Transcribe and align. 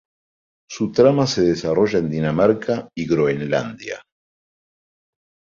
Su 0.67 0.91
trama 0.91 1.27
se 1.27 1.43
desarrolla 1.43 1.99
en 1.99 2.09
Dinamarca 2.09 2.89
y 2.97 3.05
Groenlandia. 3.07 4.01